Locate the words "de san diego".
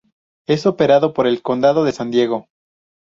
1.83-2.47